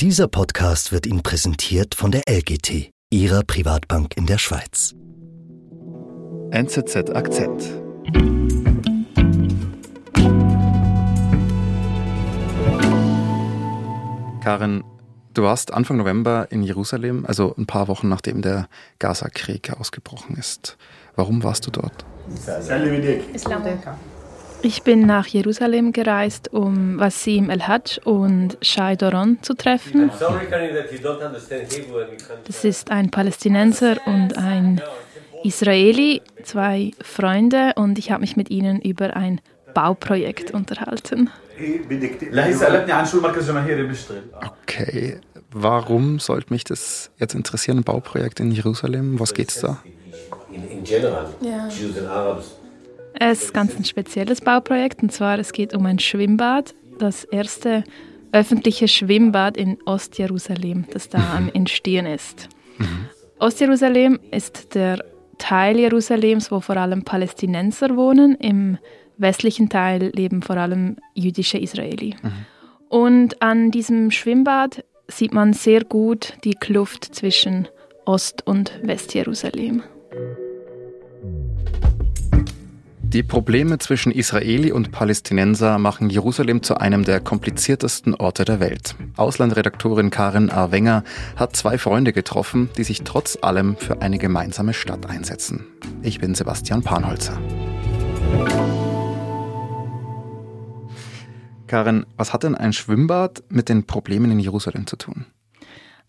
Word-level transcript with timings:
Dieser 0.00 0.28
Podcast 0.28 0.92
wird 0.92 1.06
Ihnen 1.06 1.22
präsentiert 1.22 1.94
von 1.94 2.10
der 2.10 2.24
LGT, 2.28 2.90
Ihrer 3.08 3.42
Privatbank 3.42 4.14
in 4.14 4.26
der 4.26 4.36
Schweiz. 4.36 4.94
NZZ 6.50 7.08
Akzent. 7.14 7.62
Karin, 14.44 14.84
du 15.32 15.42
warst 15.44 15.72
Anfang 15.72 15.96
November 15.96 16.48
in 16.50 16.62
Jerusalem, 16.62 17.24
also 17.24 17.54
ein 17.56 17.64
paar 17.64 17.88
Wochen 17.88 18.10
nachdem 18.10 18.42
der 18.42 18.68
Gaza-Krieg 18.98 19.72
ausgebrochen 19.80 20.36
ist. 20.36 20.76
Warum 21.14 21.42
warst 21.42 21.66
du 21.66 21.70
dort? 21.70 22.04
Ich 24.62 24.82
bin 24.82 25.06
nach 25.06 25.26
Jerusalem 25.26 25.92
gereist, 25.92 26.52
um 26.52 26.98
Wassim 26.98 27.50
El-Hajj 27.50 28.00
und 28.04 28.58
Shai 28.62 28.96
Doron 28.96 29.38
zu 29.42 29.54
treffen. 29.54 30.10
Das 32.44 32.64
ist 32.64 32.90
ein 32.90 33.10
Palästinenser 33.10 33.96
und 34.06 34.36
ein 34.36 34.80
Israeli, 35.44 36.22
zwei 36.42 36.90
Freunde, 37.00 37.72
und 37.76 37.98
ich 37.98 38.10
habe 38.10 38.22
mich 38.22 38.36
mit 38.36 38.50
ihnen 38.50 38.80
über 38.80 39.16
ein 39.16 39.40
Bauprojekt 39.74 40.50
unterhalten. 40.50 41.30
Okay, 44.62 45.20
warum 45.52 46.18
sollte 46.18 46.52
mich 46.52 46.64
das 46.64 47.10
jetzt 47.18 47.34
interessieren, 47.34 47.78
ein 47.78 47.84
Bauprojekt 47.84 48.40
in 48.40 48.50
Jerusalem? 48.50 49.20
Was 49.20 49.34
geht's 49.34 49.60
da? 49.60 49.82
Ja. 51.40 51.68
Es 53.18 53.44
ist 53.44 53.54
ganz 53.54 53.76
ein 53.76 53.84
spezielles 53.84 54.40
Bauprojekt 54.40 55.02
und 55.02 55.10
zwar 55.10 55.38
es 55.38 55.52
geht 55.52 55.74
um 55.74 55.86
ein 55.86 55.98
Schwimmbad, 55.98 56.74
das 56.98 57.24
erste 57.24 57.84
öffentliche 58.32 58.88
Schwimmbad 58.88 59.56
in 59.56 59.78
Ostjerusalem, 59.86 60.84
das 60.90 61.08
da 61.08 61.36
am 61.36 61.50
Entstehen 61.52 62.06
ist. 62.06 62.48
Mhm. 62.78 63.08
Ostjerusalem 63.38 64.20
ist 64.30 64.74
der 64.74 65.02
Teil 65.38 65.78
Jerusalems, 65.78 66.50
wo 66.50 66.60
vor 66.60 66.76
allem 66.76 67.04
Palästinenser 67.04 67.96
wohnen. 67.96 68.34
Im 68.36 68.78
westlichen 69.18 69.68
Teil 69.68 70.10
leben 70.14 70.42
vor 70.42 70.56
allem 70.56 70.96
jüdische 71.14 71.58
Israeli. 71.58 72.14
Mhm. 72.22 72.32
Und 72.88 73.42
an 73.42 73.70
diesem 73.70 74.10
Schwimmbad 74.10 74.84
sieht 75.08 75.32
man 75.32 75.52
sehr 75.52 75.84
gut 75.84 76.34
die 76.44 76.54
Kluft 76.54 77.14
zwischen 77.14 77.68
Ost- 78.04 78.46
und 78.46 78.78
Westjerusalem. 78.82 79.82
Die 83.08 83.22
Probleme 83.22 83.78
zwischen 83.78 84.10
Israeli 84.10 84.72
und 84.72 84.90
Palästinenser 84.90 85.78
machen 85.78 86.10
Jerusalem 86.10 86.64
zu 86.64 86.78
einem 86.78 87.04
der 87.04 87.20
kompliziertesten 87.20 88.14
Orte 88.16 88.44
der 88.44 88.58
Welt. 88.58 88.96
Auslandredaktorin 89.16 90.10
Karin 90.10 90.50
A. 90.50 90.72
Wenger 90.72 91.04
hat 91.36 91.54
zwei 91.54 91.78
Freunde 91.78 92.12
getroffen, 92.12 92.68
die 92.76 92.82
sich 92.82 93.02
trotz 93.04 93.38
allem 93.40 93.76
für 93.76 94.02
eine 94.02 94.18
gemeinsame 94.18 94.74
Stadt 94.74 95.06
einsetzen. 95.06 95.66
Ich 96.02 96.18
bin 96.18 96.34
Sebastian 96.34 96.82
Panholzer. 96.82 97.38
Karin, 101.68 102.06
was 102.16 102.32
hat 102.32 102.42
denn 102.42 102.56
ein 102.56 102.72
Schwimmbad 102.72 103.44
mit 103.48 103.68
den 103.68 103.86
Problemen 103.86 104.32
in 104.32 104.40
Jerusalem 104.40 104.86
zu 104.88 104.96
tun? 104.96 105.26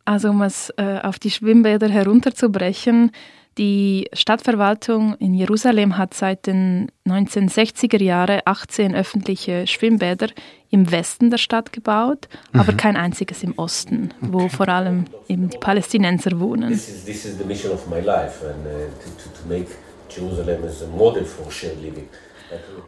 Also 0.04 0.32
um 0.32 0.42
es 0.42 0.74
äh, 0.78 1.00
auf 1.04 1.20
die 1.20 1.32
Schwimmbäder 1.32 1.90
herunterzubrechen, 1.90 3.12
die 3.58 4.08
Stadtverwaltung 4.14 5.16
in 5.16 5.34
Jerusalem 5.34 5.98
hat 5.98 6.14
seit 6.14 6.46
den 6.48 6.92
1960er 7.08 8.02
Jahren 8.02 8.42
18 8.46 8.96
öffentliche 8.96 9.66
Schwimmbäder 9.68 10.28
im 10.70 10.92
Westen 10.92 11.30
der 11.30 11.38
Stadt 11.38 11.72
gebaut, 11.74 12.28
mhm. 12.52 12.60
aber 12.60 12.74
kein 12.74 12.98
einziges 12.98 13.44
im 13.44 13.54
Osten, 13.58 14.14
okay. 14.22 14.34
wo 14.34 14.50
vor 14.50 14.68
allem 14.68 15.06
eben 15.28 15.50
die 15.50 15.58
Palästinenser 15.58 16.40
wohnen. 16.40 16.70
This 16.70 16.90
is, 16.90 17.06
this 17.06 17.26
is 17.26 17.38
the 17.38 17.46
mission 17.46 17.72
of 17.72 17.88
my 17.90 18.00
life 18.00 18.46
and 18.46 18.66
uh, 18.66 18.90
to, 19.02 19.30
to 19.42 19.48
make 19.48 19.68
Jerusalem 20.10 20.64
as 20.64 20.84
a 20.84 20.88
model 20.88 21.26
for 21.26 21.52
shared 21.52 21.82
living. 21.82 22.08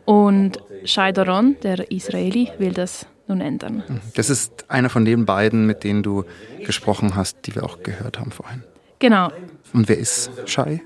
Und 0.05 0.57
Shai 0.85 1.11
Doron, 1.11 1.57
der 1.63 1.91
Israeli, 1.91 2.49
will 2.59 2.71
das 2.71 3.05
nun 3.27 3.41
ändern. 3.41 3.83
Mhm. 3.88 4.01
Das 4.15 4.29
ist 4.29 4.69
einer 4.69 4.89
von 4.89 5.05
den 5.05 5.25
beiden, 5.25 5.65
mit 5.65 5.83
denen 5.83 6.03
du 6.03 6.23
gesprochen 6.65 7.15
hast, 7.15 7.45
die 7.45 7.55
wir 7.55 7.63
auch 7.63 7.83
gehört 7.83 8.19
haben 8.19 8.31
vorhin. 8.31 8.63
Genau. 8.99 9.31
Und 9.73 9.87
wer 9.87 9.97
ist 9.97 10.29
Shai? 10.45 10.81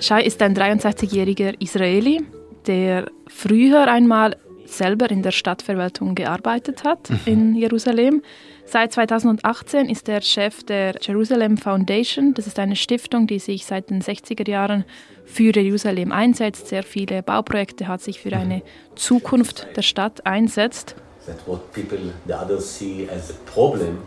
Shai 0.00 0.24
ist 0.24 0.42
ein 0.42 0.56
63-jähriger 0.56 1.54
Israeli, 1.60 2.22
der 2.66 3.06
früher 3.28 3.86
einmal 3.88 4.36
selber 4.66 5.10
in 5.10 5.22
der 5.22 5.30
Stadtverwaltung 5.30 6.14
gearbeitet 6.14 6.84
hat 6.84 7.10
mhm. 7.10 7.18
in 7.26 7.54
Jerusalem. 7.54 8.22
Seit 8.64 8.92
2018 8.92 9.88
ist 9.88 10.08
er 10.08 10.20
Chef 10.20 10.62
der 10.62 10.94
Jerusalem 11.00 11.56
Foundation. 11.56 12.34
Das 12.34 12.46
ist 12.46 12.58
eine 12.58 12.76
Stiftung, 12.76 13.26
die 13.26 13.40
sich 13.40 13.66
seit 13.66 13.90
den 13.90 14.00
60er 14.00 14.48
Jahren 14.48 14.84
für 15.24 15.56
Jerusalem 15.56 16.12
einsetzt, 16.12 16.68
sehr 16.68 16.82
viele 16.82 17.22
Bauprojekte 17.22 17.88
hat, 17.88 18.00
sich 18.00 18.20
für 18.20 18.32
eine 18.32 18.62
Zukunft 18.94 19.68
der 19.76 19.82
Stadt 19.82 20.24
einsetzt. 20.26 20.94
That 21.26 21.36
what 21.46 21.72
people, 21.72 21.98
the 22.26 22.34
others 22.34 22.64
see 22.64 23.08
as 23.08 23.30
a 23.30 23.34
problem, 23.52 24.02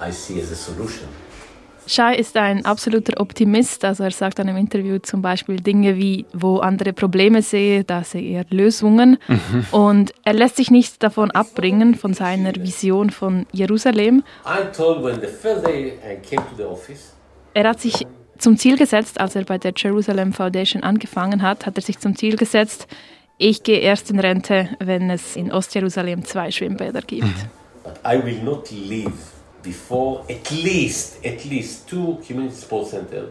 I 0.00 0.12
see 0.12 0.40
as 0.40 0.50
a 0.50 0.56
solution. 0.56 1.08
Shai 1.86 2.14
ist 2.14 2.36
ein 2.36 2.64
absoluter 2.64 3.20
Optimist. 3.20 3.84
Also 3.84 4.04
er 4.04 4.12
sagt 4.12 4.38
in 4.38 4.48
einem 4.48 4.58
Interview 4.58 4.98
zum 4.98 5.22
Beispiel 5.22 5.56
Dinge 5.56 5.96
wie, 5.96 6.24
wo 6.32 6.58
andere 6.58 6.92
Probleme 6.92 7.42
sehe, 7.42 7.82
da 7.82 8.04
sehe 8.04 8.38
er 8.38 8.44
Lösungen. 8.50 9.18
Mhm. 9.26 9.66
Und 9.72 10.12
er 10.24 10.34
lässt 10.34 10.56
sich 10.56 10.70
nicht 10.70 11.02
davon 11.02 11.32
abbringen, 11.32 11.96
von 11.96 12.14
seiner 12.14 12.54
Vision 12.54 13.10
von 13.10 13.46
Jerusalem. 13.50 14.22
Er 17.54 17.68
hat 17.68 17.80
sich 17.80 18.06
zum 18.38 18.56
Ziel 18.56 18.76
gesetzt, 18.76 19.20
als 19.20 19.34
er 19.34 19.44
bei 19.44 19.58
der 19.58 19.72
Jerusalem 19.76 20.32
Foundation 20.32 20.82
angefangen 20.82 21.42
hat, 21.42 21.66
hat 21.66 21.76
er 21.76 21.82
sich 21.82 21.98
zum 21.98 22.14
Ziel 22.14 22.36
gesetzt, 22.36 22.86
ich 23.40 23.62
gehe 23.62 23.78
erst 23.78 24.10
in 24.10 24.20
Rente, 24.20 24.68
wenn 24.78 25.10
es 25.10 25.34
in 25.34 25.50
Ostjerusalem 25.50 26.24
zwei 26.24 26.50
Schwimmbäder 26.50 27.00
gibt. 27.00 27.24
Mhm. 27.24 27.34
But 27.82 27.98
I 28.04 28.22
will 28.22 28.42
not 28.42 28.70
leave 28.70 29.12
before 29.62 30.22
at 30.30 30.50
least, 30.50 31.24
at 31.24 31.44
least 31.44 31.88
two 31.88 32.18
community 32.26 32.60
sports 32.60 32.90
centers 32.90 33.30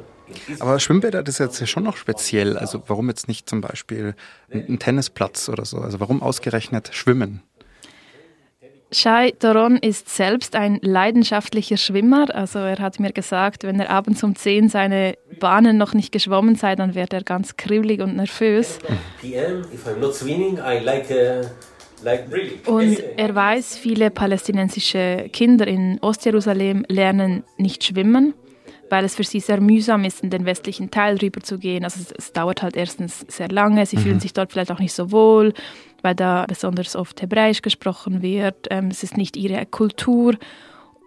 aber 0.59 0.79
Schwimmbäder, 0.79 1.23
das 1.23 1.39
ist 1.39 1.59
jetzt 1.59 1.69
schon 1.69 1.83
noch 1.83 1.97
speziell. 1.97 2.57
Also 2.57 2.83
warum 2.87 3.09
jetzt 3.09 3.27
nicht 3.27 3.49
zum 3.49 3.61
Beispiel 3.61 4.15
ein 4.51 4.79
Tennisplatz 4.79 5.49
oder 5.49 5.65
so? 5.65 5.79
Also 5.79 5.99
warum 5.99 6.21
ausgerechnet 6.21 6.91
Schwimmen? 6.93 7.41
Shai 8.91 9.33
Doron 9.37 9.77
ist 9.77 10.09
selbst 10.09 10.55
ein 10.55 10.79
leidenschaftlicher 10.81 11.77
Schwimmer. 11.77 12.33
Also 12.33 12.59
er 12.59 12.79
hat 12.79 12.99
mir 12.99 13.11
gesagt, 13.11 13.63
wenn 13.63 13.79
er 13.79 13.89
abends 13.91 14.23
um 14.23 14.35
10 14.35 14.69
seine 14.69 15.15
Bahnen 15.39 15.77
noch 15.77 15.93
nicht 15.93 16.11
geschwommen 16.11 16.55
sei, 16.55 16.75
dann 16.75 16.95
wird 16.95 17.13
er 17.13 17.23
ganz 17.23 17.55
kribbelig 17.55 18.01
und 18.01 18.15
nervös. 18.15 18.79
PM, 19.21 19.61
if 19.73 19.85
I'm 19.87 19.99
not 19.99 20.15
swimming, 20.15 20.57
I 20.57 20.83
like 20.83 21.11
uh 21.11 21.45
und 22.65 23.03
er 23.17 23.35
weiß, 23.35 23.77
viele 23.77 24.09
palästinensische 24.09 25.29
Kinder 25.33 25.67
in 25.67 25.99
Ostjerusalem 25.99 26.85
lernen 26.87 27.43
nicht 27.57 27.83
schwimmen, 27.83 28.33
weil 28.89 29.05
es 29.05 29.15
für 29.15 29.23
sie 29.23 29.39
sehr 29.39 29.61
mühsam 29.61 30.03
ist, 30.03 30.23
in 30.23 30.29
den 30.29 30.45
westlichen 30.45 30.91
Teil 30.91 31.17
rüber 31.17 31.41
zu 31.41 31.57
gehen. 31.57 31.83
Also 31.83 32.01
es, 32.01 32.11
es 32.11 32.33
dauert 32.33 32.61
halt 32.61 32.75
erstens 32.75 33.25
sehr 33.27 33.49
lange, 33.49 33.85
sie 33.85 33.97
mhm. 33.97 34.01
fühlen 34.01 34.19
sich 34.19 34.33
dort 34.33 34.51
vielleicht 34.51 34.71
auch 34.71 34.79
nicht 34.79 34.93
so 34.93 35.11
wohl, 35.11 35.53
weil 36.01 36.15
da 36.15 36.45
besonders 36.47 36.95
oft 36.95 37.21
Hebräisch 37.21 37.61
gesprochen 37.61 38.21
wird. 38.21 38.67
Ähm, 38.69 38.87
es 38.87 39.03
ist 39.03 39.17
nicht 39.17 39.37
ihre 39.37 39.65
Kultur. 39.65 40.35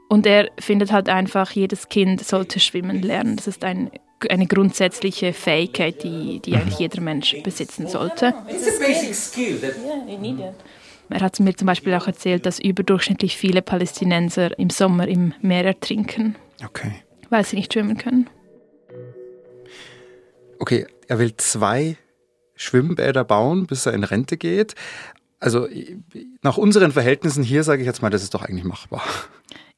Und 0.09 0.26
er 0.26 0.50
findet 0.59 0.92
halt 0.92 1.09
einfach, 1.09 1.53
jedes 1.53 1.88
Kind 1.88 2.22
sollte 2.22 2.60
schwimmen 2.60 3.00
lernen. 3.00 3.37
Das 3.37 3.47
ist 3.47 3.65
ein 3.65 3.91
eine 4.31 4.47
grundsätzliche 4.47 5.32
Fähigkeit, 5.32 6.03
die, 6.03 6.41
die 6.41 6.54
eigentlich 6.54 6.78
jeder 6.78 7.00
Mensch 7.00 7.37
besitzen 7.42 7.88
sollte. 7.88 8.34
It's 8.48 8.69
a 8.69 8.78
basic 8.78 9.15
skill 9.15 9.60
that 9.60 9.75
yeah, 9.84 10.06
you 10.06 10.19
need 10.19 10.38
it. 10.38 10.54
Er 11.09 11.21
hat 11.21 11.38
mir 11.41 11.54
zum 11.54 11.66
Beispiel 11.66 11.94
auch 11.94 12.06
erzählt, 12.06 12.47
dass 12.47 12.59
überdurchschnittlich 12.59 13.36
viele 13.36 13.60
Palästinenser 13.60 14.59
im 14.59 14.71
Sommer 14.71 15.09
im 15.09 15.34
Meer 15.42 15.65
ertrinken. 15.65 16.36
Okay. 16.65 16.92
Weil 17.32 17.46
sie 17.46 17.56
nicht 17.56 17.72
schwimmen 17.72 17.96
können. 17.96 18.28
Okay, 20.58 20.86
er 21.08 21.18
will 21.18 21.34
zwei 21.38 21.96
Schwimmbäder 22.54 23.24
bauen, 23.24 23.66
bis 23.66 23.86
er 23.86 23.94
in 23.94 24.04
Rente 24.04 24.36
geht. 24.36 24.74
Also 25.40 25.66
nach 26.42 26.58
unseren 26.58 26.92
Verhältnissen 26.92 27.42
hier 27.42 27.64
sage 27.64 27.80
ich 27.80 27.86
jetzt 27.86 28.02
mal, 28.02 28.10
das 28.10 28.22
ist 28.22 28.34
doch 28.34 28.42
eigentlich 28.42 28.64
machbar. 28.64 29.02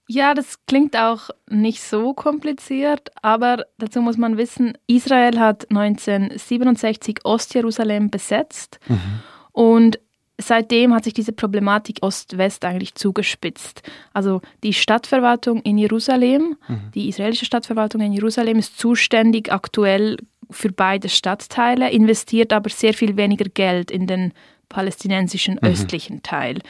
Ja, 0.08 0.34
das 0.34 0.66
klingt 0.66 0.96
auch 0.96 1.30
nicht 1.48 1.80
so 1.80 2.12
kompliziert, 2.12 3.12
aber 3.22 3.66
dazu 3.78 4.02
muss 4.02 4.18
man 4.18 4.36
wissen, 4.36 4.76
Israel 4.88 5.38
hat 5.38 5.70
1967 5.70 7.20
Ostjerusalem 7.24 8.10
besetzt 8.10 8.80
mhm. 8.88 9.20
und 9.52 10.00
seitdem 10.38 10.94
hat 10.94 11.04
sich 11.04 11.14
diese 11.14 11.32
Problematik 11.32 11.98
Ost-West 12.02 12.64
eigentlich 12.64 12.94
zugespitzt. 12.94 13.82
Also 14.12 14.40
die 14.62 14.72
Stadtverwaltung 14.72 15.62
in 15.62 15.78
Jerusalem, 15.78 16.56
mhm. 16.68 16.90
die 16.94 17.08
israelische 17.08 17.44
Stadtverwaltung 17.44 18.00
in 18.00 18.12
Jerusalem 18.12 18.58
ist 18.58 18.78
zuständig 18.78 19.52
aktuell 19.52 20.16
für 20.50 20.72
beide 20.72 21.08
Stadtteile, 21.08 21.90
investiert 21.90 22.52
aber 22.52 22.70
sehr 22.70 22.94
viel 22.94 23.16
weniger 23.16 23.48
Geld 23.48 23.90
in 23.90 24.06
den 24.06 24.32
palästinensischen 24.68 25.54
mhm. 25.54 25.68
östlichen 25.68 26.22
Teil. 26.22 26.60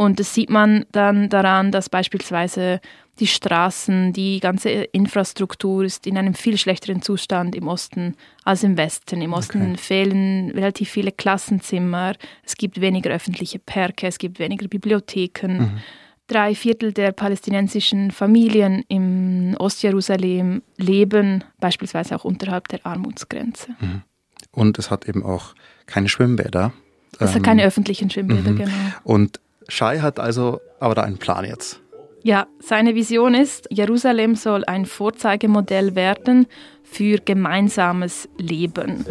Und 0.00 0.18
das 0.18 0.32
sieht 0.32 0.48
man 0.48 0.86
dann 0.92 1.28
daran, 1.28 1.72
dass 1.72 1.90
beispielsweise 1.90 2.80
die 3.18 3.26
Straßen, 3.26 4.14
die 4.14 4.40
ganze 4.40 4.70
Infrastruktur 4.70 5.84
ist 5.84 6.06
in 6.06 6.16
einem 6.16 6.32
viel 6.32 6.56
schlechteren 6.56 7.02
Zustand 7.02 7.54
im 7.54 7.68
Osten 7.68 8.14
als 8.42 8.62
im 8.62 8.78
Westen. 8.78 9.20
Im 9.20 9.34
Osten 9.34 9.72
okay. 9.72 9.76
fehlen 9.76 10.52
relativ 10.52 10.88
viele 10.88 11.12
Klassenzimmer, 11.12 12.14
es 12.42 12.56
gibt 12.56 12.80
weniger 12.80 13.10
öffentliche 13.10 13.58
Parke, 13.58 14.06
es 14.06 14.16
gibt 14.16 14.38
weniger 14.38 14.68
Bibliotheken. 14.68 15.58
Mhm. 15.58 15.80
Drei 16.28 16.54
Viertel 16.54 16.94
der 16.94 17.12
palästinensischen 17.12 18.10
Familien 18.10 18.86
im 18.88 19.54
Ostjerusalem 19.58 20.62
leben 20.78 21.44
beispielsweise 21.58 22.16
auch 22.16 22.24
unterhalb 22.24 22.68
der 22.68 22.86
Armutsgrenze. 22.86 23.72
Mhm. 23.78 24.00
Und 24.50 24.78
es 24.78 24.90
hat 24.90 25.06
eben 25.06 25.22
auch 25.22 25.54
keine 25.84 26.08
Schwimmbäder. 26.08 26.72
Es 27.18 27.32
ähm, 27.32 27.34
hat 27.34 27.42
keine 27.42 27.64
öffentlichen 27.64 28.08
Schwimmbäder, 28.08 28.52
mhm. 28.52 28.56
genau. 28.56 28.72
Und 29.04 29.40
Shai 29.70 30.00
hat 30.00 30.18
also 30.18 30.60
aber 30.78 30.94
da 30.94 31.02
einen 31.02 31.18
Plan 31.18 31.44
jetzt. 31.44 31.80
Ja, 32.22 32.46
seine 32.58 32.94
Vision 32.94 33.34
ist, 33.34 33.66
Jerusalem 33.70 34.34
soll 34.34 34.64
ein 34.66 34.84
Vorzeigemodell 34.84 35.94
werden 35.94 36.46
für 36.82 37.16
gemeinsames 37.16 38.28
Leben. 38.36 39.06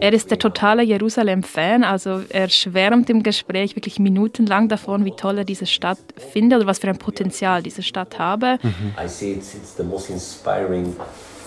Er 0.00 0.12
ist 0.12 0.30
der 0.30 0.38
totale 0.38 0.82
Jerusalem-Fan, 0.84 1.82
also 1.82 2.22
er 2.28 2.48
schwärmt 2.48 3.10
im 3.10 3.24
Gespräch 3.24 3.74
wirklich 3.74 3.98
minutenlang 3.98 4.68
davon, 4.68 5.04
wie 5.04 5.16
toll 5.16 5.38
er 5.38 5.44
diese 5.44 5.66
Stadt 5.66 5.98
findet 6.32 6.58
oder 6.58 6.68
was 6.68 6.78
für 6.78 6.88
ein 6.88 6.98
Potenzial 6.98 7.62
diese 7.62 7.82
Stadt 7.82 8.20
habe. 8.20 8.58
Mhm. 8.62 8.94
I 9.04 9.08
see 9.08 9.32
it's, 9.32 9.54
it's 9.54 9.76
the 9.76 9.82
most 9.82 10.10
inspiring 10.10 10.94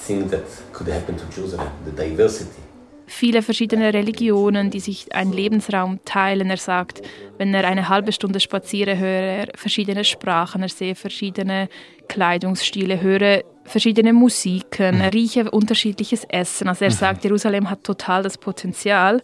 thing 0.06 0.30
that 0.30 0.44
could 0.74 0.92
happen 0.92 1.16
to 1.16 1.24
Jerusalem, 1.34 1.68
the 1.86 1.92
diversity 1.92 2.65
viele 3.08 3.42
verschiedene 3.42 3.94
Religionen, 3.94 4.70
die 4.70 4.80
sich 4.80 5.14
einen 5.14 5.34
Lebensraum 5.34 6.00
teilen. 6.06 6.50
Er 6.50 6.58
sagt, 6.58 7.02
wenn 7.38 7.54
er 7.54 7.66
eine 7.66 7.90
halbe 7.90 8.12
Stunde 8.12 8.40
spaziere, 8.40 8.98
höre 8.98 9.08
er 9.08 9.48
verschiedene 9.56 10.04
Sprachen, 10.04 10.62
er 10.62 10.70
sehe 10.70 10.96
verschiedene 10.96 11.70
Kleidungsstile, 12.08 13.02
höre 13.02 13.44
verschiedene 13.64 14.14
Musiken, 14.14 15.02
er 15.02 15.14
rieche 15.14 15.50
unterschiedliches 15.50 16.24
Essen. 16.26 16.68
Also 16.68 16.86
er 16.86 16.92
mhm. 16.92 16.96
sagt, 16.96 17.24
Jerusalem 17.24 17.70
hat 17.70 17.84
total 17.84 18.24
das 18.24 18.38
Potenzial. 18.38 19.22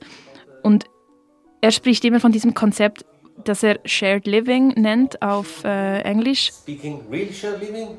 Und 0.63 0.85
er 1.61 1.71
spricht 1.71 2.03
immer 2.05 2.19
von 2.19 2.31
diesem 2.31 2.53
Konzept, 2.53 3.05
das 3.43 3.63
er 3.63 3.79
Shared 3.85 4.27
Living 4.27 4.69
nennt 4.69 5.21
auf 5.21 5.63
äh, 5.63 6.01
Englisch. 6.01 6.51
Speaking 6.51 7.01
real 7.09 7.31
shared 7.31 7.61
living? 7.61 7.97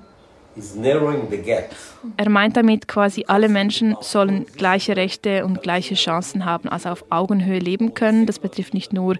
Er 2.17 2.29
meint 2.29 2.57
damit 2.57 2.89
quasi, 2.89 3.25
alle 3.27 3.49
Menschen 3.49 3.97
sollen 4.01 4.47
gleiche 4.57 4.97
Rechte 4.97 5.45
und 5.45 5.63
gleiche 5.63 5.95
Chancen 5.95 6.45
haben, 6.45 6.69
also 6.69 6.91
auf 6.91 7.05
Augenhöhe 7.11 7.59
leben 7.59 7.95
können. 7.95 8.27
Das 8.27 8.39
betrifft 8.39 8.75
nicht 8.75 8.93
nur 8.93 9.17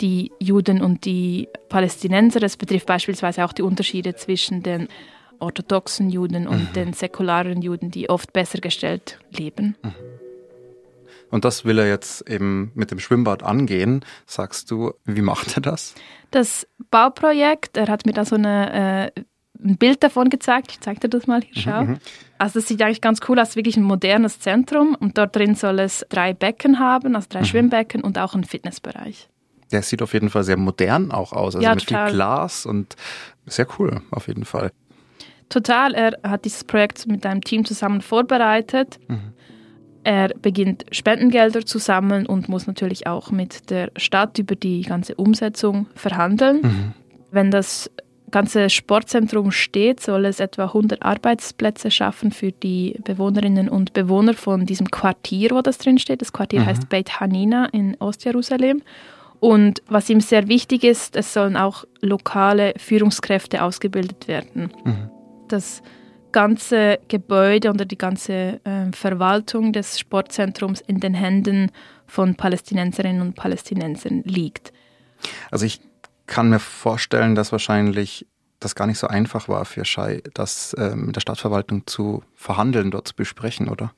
die 0.00 0.30
Juden 0.38 0.80
und 0.80 1.04
die 1.04 1.48
Palästinenser, 1.68 2.40
das 2.40 2.56
betrifft 2.56 2.86
beispielsweise 2.86 3.44
auch 3.44 3.52
die 3.52 3.62
Unterschiede 3.62 4.14
zwischen 4.14 4.62
den 4.62 4.88
orthodoxen 5.40 6.10
Juden 6.10 6.46
und 6.46 6.70
mhm. 6.70 6.72
den 6.74 6.92
säkularen 6.92 7.62
Juden, 7.62 7.90
die 7.90 8.08
oft 8.08 8.32
besser 8.32 8.58
gestellt 8.58 9.18
leben. 9.30 9.76
Mhm. 9.82 9.94
Und 11.30 11.44
das 11.44 11.64
will 11.64 11.78
er 11.78 11.86
jetzt 11.86 12.28
eben 12.28 12.72
mit 12.74 12.90
dem 12.90 12.98
Schwimmbad 12.98 13.42
angehen. 13.42 14.04
Sagst 14.26 14.70
du, 14.70 14.94
wie 15.04 15.20
macht 15.20 15.56
er 15.56 15.60
das? 15.60 15.94
Das 16.30 16.66
Bauprojekt, 16.90 17.76
er 17.76 17.88
hat 17.88 18.06
mir 18.06 18.12
da 18.12 18.24
so 18.24 18.36
eine 18.36 19.12
äh, 19.14 19.22
ein 19.62 19.76
Bild 19.76 20.02
davon 20.02 20.30
gezeigt. 20.30 20.72
Ich 20.72 20.80
zeige 20.80 21.00
dir 21.00 21.08
das 21.08 21.26
mal 21.26 21.42
hier, 21.42 21.62
schau. 21.62 21.84
Mhm. 21.84 21.98
Also 22.38 22.60
das 22.60 22.68
sieht 22.68 22.80
eigentlich 22.82 23.00
ganz 23.00 23.20
cool 23.28 23.38
aus, 23.40 23.56
wirklich 23.56 23.76
ein 23.76 23.82
modernes 23.82 24.40
Zentrum 24.40 24.96
und 24.98 25.18
dort 25.18 25.34
drin 25.34 25.54
soll 25.54 25.80
es 25.80 26.06
drei 26.08 26.32
Becken 26.32 26.78
haben, 26.78 27.16
also 27.16 27.26
drei 27.28 27.40
mhm. 27.40 27.46
Schwimmbecken 27.46 28.02
und 28.02 28.18
auch 28.18 28.34
einen 28.34 28.44
Fitnessbereich. 28.44 29.28
Der 29.72 29.82
sieht 29.82 30.00
auf 30.02 30.14
jeden 30.14 30.30
Fall 30.30 30.44
sehr 30.44 30.56
modern 30.56 31.10
auch 31.10 31.32
aus, 31.32 31.54
also 31.54 31.64
ja, 31.64 31.74
mit 31.74 31.86
total. 31.86 32.08
viel 32.08 32.14
Glas 32.14 32.64
und 32.64 32.96
sehr 33.46 33.66
cool 33.78 34.00
auf 34.10 34.28
jeden 34.28 34.44
Fall. 34.44 34.70
Total, 35.48 35.94
er 35.94 36.18
hat 36.22 36.44
dieses 36.44 36.64
Projekt 36.64 37.06
mit 37.06 37.24
einem 37.26 37.42
Team 37.42 37.64
zusammen 37.64 38.00
vorbereitet. 38.00 38.98
Mhm. 39.08 39.32
Er 40.04 40.28
beginnt 40.28 40.86
Spendengelder 40.90 41.66
zu 41.66 41.78
sammeln 41.78 42.24
und 42.26 42.48
muss 42.48 42.66
natürlich 42.66 43.06
auch 43.06 43.30
mit 43.30 43.68
der 43.70 43.90
Stadt 43.96 44.38
über 44.38 44.56
die 44.56 44.82
ganze 44.82 45.14
Umsetzung 45.16 45.86
verhandeln. 45.94 46.60
Mhm. 46.62 46.92
Wenn 47.30 47.50
das 47.50 47.90
ganze 48.30 48.70
Sportzentrum 48.70 49.50
steht, 49.50 50.00
soll 50.00 50.24
es 50.24 50.40
etwa 50.40 50.64
100 50.66 51.02
Arbeitsplätze 51.02 51.90
schaffen 51.90 52.30
für 52.32 52.52
die 52.52 52.98
Bewohnerinnen 53.04 53.68
und 53.68 53.92
Bewohner 53.92 54.34
von 54.34 54.66
diesem 54.66 54.90
Quartier, 54.90 55.50
wo 55.52 55.62
das 55.62 55.78
drin 55.78 55.98
steht. 55.98 56.20
Das 56.20 56.32
Quartier 56.32 56.60
mhm. 56.60 56.66
heißt 56.66 56.88
Beit 56.88 57.20
Hanina 57.20 57.66
in 57.66 57.96
Ostjerusalem. 57.98 58.82
Und 59.40 59.82
was 59.88 60.10
ihm 60.10 60.20
sehr 60.20 60.48
wichtig 60.48 60.82
ist, 60.84 61.16
es 61.16 61.32
sollen 61.32 61.56
auch 61.56 61.84
lokale 62.00 62.74
Führungskräfte 62.76 63.62
ausgebildet 63.62 64.26
werden. 64.26 64.72
Mhm. 64.84 65.10
Das 65.48 65.82
ganze 66.32 66.98
Gebäude 67.08 67.70
oder 67.70 67.84
die 67.84 67.98
ganze 67.98 68.60
äh, 68.64 68.92
Verwaltung 68.92 69.72
des 69.72 69.98
Sportzentrums 69.98 70.80
in 70.80 71.00
den 71.00 71.14
Händen 71.14 71.70
von 72.06 72.34
Palästinenserinnen 72.34 73.22
und 73.22 73.34
Palästinensern 73.34 74.22
liegt. 74.24 74.72
Also 75.50 75.66
ich 75.66 75.80
kann 76.28 76.50
mir 76.50 76.60
vorstellen, 76.60 77.34
dass 77.34 77.50
wahrscheinlich 77.50 78.26
das 78.60 78.74
gar 78.74 78.86
nicht 78.86 78.98
so 78.98 79.08
einfach 79.08 79.48
war 79.48 79.64
für 79.64 79.84
Schei, 79.84 80.22
das 80.34 80.74
äh, 80.74 80.94
mit 80.94 81.16
der 81.16 81.20
Stadtverwaltung 81.20 81.86
zu 81.86 82.22
verhandeln, 82.34 82.90
dort 82.90 83.08
zu 83.08 83.14
besprechen, 83.14 83.68
oder? 83.68 83.92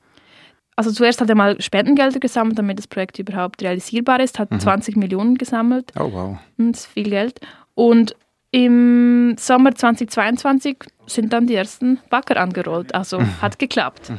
Also 0.75 0.91
zuerst 0.91 1.21
hat 1.21 1.29
er 1.29 1.35
mal 1.35 1.61
Spendengelder 1.61 2.19
gesammelt, 2.19 2.57
damit 2.57 2.79
das 2.79 2.87
Projekt 2.87 3.19
überhaupt 3.19 3.61
realisierbar 3.61 4.19
ist, 4.19 4.39
hat 4.39 4.51
mhm. 4.51 4.59
20 4.59 4.95
Millionen 4.95 5.37
gesammelt. 5.37 5.91
Oh 5.99 6.11
wow. 6.11 6.37
Das 6.57 6.81
ist 6.81 6.85
viel 6.87 7.09
Geld. 7.09 7.39
Und 7.75 8.15
im 8.51 9.35
Sommer 9.37 9.75
2022 9.75 10.77
sind 11.07 11.33
dann 11.33 11.47
die 11.47 11.55
ersten 11.55 11.99
Bagger 12.09 12.37
angerollt. 12.37 12.93
Also 12.95 13.19
mhm. 13.19 13.41
hat 13.41 13.59
geklappt. 13.59 14.11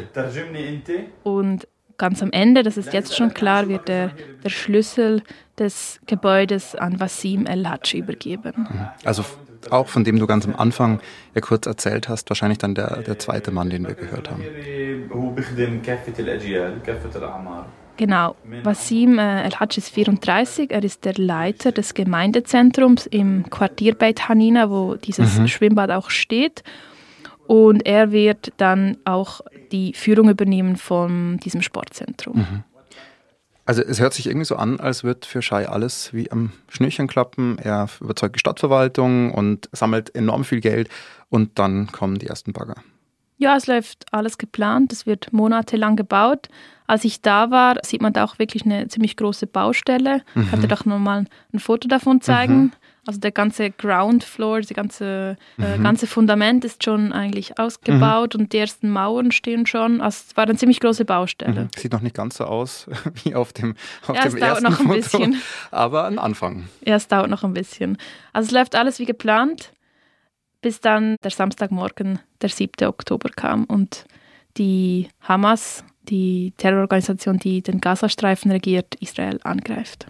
Und 1.22 1.66
ganz 1.98 2.22
am 2.22 2.30
Ende, 2.32 2.62
das 2.62 2.76
ist 2.76 2.92
jetzt 2.92 3.16
schon 3.16 3.34
klar, 3.34 3.68
wird 3.68 3.88
der, 3.88 4.10
der 4.42 4.48
Schlüssel 4.48 5.22
des 5.58 6.00
Gebäudes 6.06 6.74
an 6.74 7.00
Wasim 7.00 7.46
El-Hadj 7.46 7.96
übergeben. 7.96 8.52
Mhm. 8.56 8.88
Also 9.04 9.24
auch 9.70 9.88
von 9.88 10.04
dem 10.04 10.18
du 10.18 10.26
ganz 10.26 10.46
am 10.46 10.56
Anfang 10.56 11.00
ja 11.34 11.40
kurz 11.40 11.66
erzählt 11.66 12.08
hast, 12.08 12.28
wahrscheinlich 12.30 12.58
dann 12.58 12.74
der, 12.74 13.02
der 13.02 13.18
zweite 13.18 13.50
Mann, 13.50 13.70
den 13.70 13.86
wir 13.86 13.94
gehört 13.94 14.30
haben. 14.30 14.42
Genau. 17.96 18.36
Wasim 18.64 19.18
äh, 19.18 19.42
El-Hadj 19.44 19.78
ist 19.78 19.90
34, 19.90 20.70
er 20.70 20.82
ist 20.82 21.04
der 21.04 21.14
Leiter 21.14 21.72
des 21.72 21.94
Gemeindezentrums 21.94 23.06
im 23.06 23.48
Quartier 23.50 23.94
Beit 23.94 24.28
Hanina, 24.28 24.70
wo 24.70 24.96
dieses 24.96 25.38
mhm. 25.38 25.48
Schwimmbad 25.48 25.90
auch 25.90 26.10
steht. 26.10 26.64
Und 27.52 27.84
er 27.84 28.12
wird 28.12 28.50
dann 28.56 28.96
auch 29.04 29.42
die 29.72 29.92
Führung 29.92 30.30
übernehmen 30.30 30.76
von 30.76 31.36
diesem 31.36 31.60
Sportzentrum. 31.60 32.38
Mhm. 32.38 32.64
Also 33.66 33.82
es 33.82 34.00
hört 34.00 34.14
sich 34.14 34.26
irgendwie 34.26 34.46
so 34.46 34.56
an, 34.56 34.80
als 34.80 35.04
wird 35.04 35.26
für 35.26 35.42
Schei 35.42 35.68
alles 35.68 36.14
wie 36.14 36.32
am 36.32 36.52
Schnürchen 36.70 37.08
klappen. 37.08 37.58
Er 37.58 37.90
überzeugt 38.00 38.36
die 38.36 38.38
Stadtverwaltung 38.38 39.34
und 39.34 39.68
sammelt 39.70 40.14
enorm 40.14 40.44
viel 40.44 40.62
Geld 40.62 40.88
und 41.28 41.58
dann 41.58 41.92
kommen 41.92 42.18
die 42.18 42.26
ersten 42.26 42.54
Bagger. 42.54 42.76
Ja, 43.36 43.54
es 43.54 43.66
läuft 43.66 44.06
alles 44.12 44.38
geplant. 44.38 44.90
Es 44.90 45.04
wird 45.04 45.34
monatelang 45.34 45.96
gebaut. 45.96 46.48
Als 46.86 47.04
ich 47.04 47.20
da 47.20 47.50
war, 47.50 47.76
sieht 47.82 48.00
man 48.00 48.14
da 48.14 48.24
auch 48.24 48.38
wirklich 48.38 48.64
eine 48.64 48.88
ziemlich 48.88 49.14
große 49.18 49.46
Baustelle. 49.46 50.22
Mhm. 50.34 50.42
Ich 50.42 50.50
kann 50.50 50.60
dir 50.62 50.68
doch 50.68 50.86
nochmal 50.86 51.26
ein 51.52 51.58
Foto 51.58 51.86
davon 51.86 52.22
zeigen. 52.22 52.54
Mhm. 52.54 52.72
Also 53.04 53.18
der 53.18 53.32
ganze 53.32 53.70
Ground 53.72 54.22
Floor, 54.22 54.60
das 54.60 54.68
ganze, 54.70 55.36
äh, 55.58 55.76
mhm. 55.76 55.82
ganze 55.82 56.06
Fundament 56.06 56.64
ist 56.64 56.84
schon 56.84 57.12
eigentlich 57.12 57.58
ausgebaut 57.58 58.34
mhm. 58.34 58.42
und 58.42 58.52
die 58.52 58.58
ersten 58.58 58.90
Mauern 58.90 59.32
stehen 59.32 59.66
schon. 59.66 60.00
Also 60.00 60.24
es 60.28 60.36
war 60.36 60.44
eine 60.44 60.56
ziemlich 60.56 60.78
große 60.78 61.04
Baustelle. 61.04 61.62
Mhm. 61.62 61.70
Sieht 61.76 61.92
noch 61.92 62.00
nicht 62.00 62.14
ganz 62.14 62.36
so 62.36 62.44
aus 62.44 62.86
wie 63.24 63.34
auf 63.34 63.52
dem, 63.52 63.74
auf 64.06 64.14
ja, 64.14 64.22
dem 64.22 64.34
es 64.34 64.40
dauert 64.40 64.62
noch 64.62 64.78
ein 64.78 64.86
Foto, 64.86 64.94
bisschen. 64.94 65.42
aber 65.72 66.04
ein 66.04 66.20
Anfang. 66.20 66.68
Ja, 66.84 66.94
es 66.94 67.08
dauert 67.08 67.28
noch 67.28 67.42
ein 67.42 67.54
bisschen. 67.54 67.98
Also 68.32 68.46
es 68.46 68.52
läuft 68.52 68.76
alles 68.76 69.00
wie 69.00 69.04
geplant, 69.04 69.72
bis 70.60 70.80
dann 70.80 71.16
der 71.24 71.32
Samstagmorgen, 71.32 72.20
der 72.40 72.50
7. 72.50 72.86
Oktober 72.86 73.30
kam 73.30 73.64
und 73.64 74.04
die 74.58 75.08
Hamas, 75.22 75.84
die 76.08 76.52
Terrororganisation, 76.56 77.38
die 77.38 77.62
den 77.62 77.80
Gazastreifen 77.80 78.52
regiert, 78.52 78.94
Israel 79.00 79.40
angreift. 79.42 80.06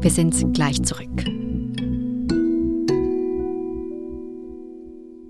Wir 0.00 0.10
sind 0.10 0.54
gleich 0.54 0.82
zurück. 0.82 1.24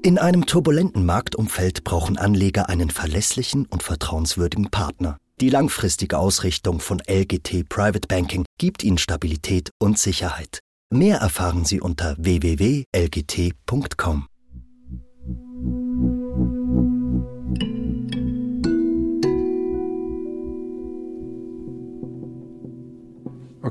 In 0.02 0.18
einem 0.18 0.46
turbulenten 0.46 1.04
Marktumfeld 1.04 1.84
brauchen 1.84 2.16
Anleger 2.16 2.68
einen 2.68 2.90
verlässlichen 2.90 3.66
und 3.66 3.82
vertrauenswürdigen 3.82 4.70
Partner. 4.70 5.18
Die 5.40 5.50
langfristige 5.50 6.18
Ausrichtung 6.18 6.80
von 6.80 7.00
LGT 7.00 7.68
Private 7.68 8.06
Banking 8.06 8.44
gibt 8.58 8.84
Ihnen 8.84 8.98
Stabilität 8.98 9.70
und 9.78 9.98
Sicherheit. 9.98 10.60
Mehr 10.90 11.18
erfahren 11.18 11.64
Sie 11.64 11.80
unter 11.80 12.14
www.lgt.com. 12.18 12.86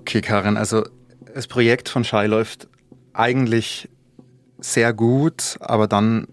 Okay, 0.09 0.21
Karin, 0.21 0.57
also 0.57 0.87
das 1.35 1.45
Projekt 1.45 1.87
von 1.87 2.03
Shai 2.03 2.25
läuft 2.25 2.67
eigentlich 3.13 3.87
sehr 4.57 4.91
gut, 4.91 5.57
aber 5.59 5.85
dann 5.85 6.27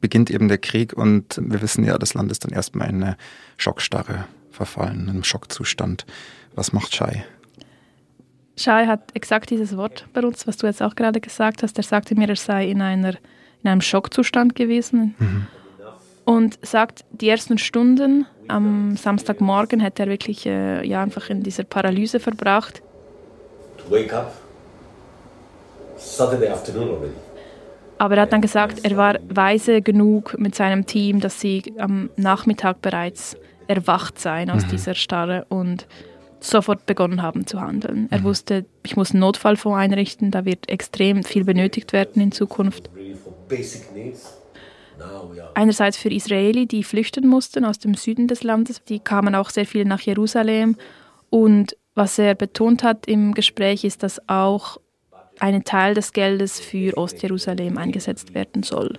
beginnt 0.00 0.30
eben 0.30 0.48
der 0.48 0.56
Krieg 0.56 0.94
und 0.94 1.38
wir 1.38 1.60
wissen 1.60 1.84
ja, 1.84 1.98
das 1.98 2.14
Land 2.14 2.32
ist 2.32 2.44
dann 2.44 2.50
erstmal 2.50 2.88
in 2.88 3.02
eine 3.02 3.18
Schockstarre 3.58 4.24
verfallen, 4.50 5.00
in 5.00 5.10
einem 5.10 5.24
Schockzustand. 5.24 6.06
Was 6.54 6.72
macht 6.72 6.94
Shai? 6.94 7.26
Shai 8.56 8.86
hat 8.86 9.14
exakt 9.14 9.50
dieses 9.50 9.76
Wort 9.76 10.06
benutzt, 10.14 10.46
was 10.46 10.56
du 10.56 10.66
jetzt 10.66 10.80
auch 10.80 10.94
gerade 10.94 11.20
gesagt 11.20 11.62
hast. 11.62 11.76
Er 11.76 11.84
sagte 11.84 12.14
mir, 12.14 12.26
er 12.26 12.36
sei 12.36 12.70
in, 12.70 12.80
einer, 12.80 13.16
in 13.62 13.68
einem 13.68 13.82
Schockzustand 13.82 14.54
gewesen. 14.54 15.14
Mhm. 15.18 15.46
Und 16.24 16.58
sagt, 16.62 17.04
die 17.10 17.28
ersten 17.28 17.58
Stunden 17.58 18.24
am 18.48 18.96
Samstagmorgen 18.96 19.80
hätte 19.80 20.04
er 20.04 20.08
wirklich 20.08 20.46
äh, 20.46 20.86
ja, 20.86 21.02
einfach 21.02 21.28
in 21.28 21.42
dieser 21.42 21.64
Paralyse 21.64 22.18
verbracht. 22.18 22.82
Wake 23.90 24.12
up 24.12 24.32
Saturday 25.96 26.48
afternoon 26.48 26.88
already. 26.90 27.14
Aber 27.98 28.16
er 28.16 28.22
hat 28.22 28.32
dann 28.32 28.40
gesagt, 28.40 28.80
er 28.82 28.96
war 28.96 29.18
weise 29.28 29.82
genug 29.82 30.38
mit 30.38 30.54
seinem 30.54 30.86
Team, 30.86 31.20
dass 31.20 31.38
sie 31.38 31.74
am 31.78 32.08
Nachmittag 32.16 32.80
bereits 32.80 33.36
erwacht 33.66 34.18
seien 34.18 34.50
aus 34.50 34.64
mhm. 34.64 34.70
dieser 34.70 34.94
Starre 34.94 35.44
und 35.50 35.86
sofort 36.40 36.86
begonnen 36.86 37.20
haben 37.20 37.46
zu 37.46 37.60
handeln. 37.60 38.08
Er 38.10 38.20
mhm. 38.20 38.24
wusste, 38.24 38.64
ich 38.82 38.96
muss 38.96 39.10
einen 39.10 39.20
Notfallfonds 39.20 39.78
einrichten, 39.78 40.30
da 40.30 40.46
wird 40.46 40.68
extrem 40.70 41.22
viel 41.24 41.44
benötigt 41.44 41.92
werden 41.92 42.22
in 42.22 42.32
Zukunft. 42.32 42.88
Einerseits 45.54 45.96
für 45.98 46.10
Israeli, 46.10 46.66
die 46.66 46.84
flüchten 46.84 47.26
mussten 47.26 47.66
aus 47.66 47.78
dem 47.78 47.94
Süden 47.94 48.28
des 48.28 48.42
Landes, 48.42 48.82
die 48.84 49.00
kamen 49.00 49.34
auch 49.34 49.50
sehr 49.50 49.66
viele 49.66 49.84
nach 49.84 50.00
Jerusalem. 50.00 50.76
Und 51.28 51.76
was 51.94 52.18
er 52.18 52.34
betont 52.34 52.82
hat 52.82 53.06
im 53.06 53.34
Gespräch 53.34 53.84
ist, 53.84 54.02
dass 54.02 54.28
auch 54.28 54.78
ein 55.38 55.64
Teil 55.64 55.94
des 55.94 56.12
Geldes 56.12 56.60
für 56.60 56.96
Ostjerusalem 56.96 57.78
eingesetzt 57.78 58.34
werden 58.34 58.62
soll. 58.62 58.98